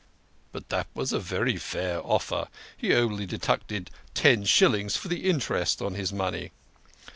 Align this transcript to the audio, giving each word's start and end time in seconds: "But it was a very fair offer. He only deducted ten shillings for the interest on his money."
"But 0.51 0.63
it 0.71 0.87
was 0.95 1.13
a 1.13 1.19
very 1.19 1.57
fair 1.57 2.01
offer. 2.03 2.47
He 2.75 2.91
only 2.95 3.27
deducted 3.27 3.91
ten 4.15 4.45
shillings 4.45 4.97
for 4.97 5.09
the 5.09 5.29
interest 5.29 5.79
on 5.79 5.93
his 5.93 6.11
money." 6.11 6.49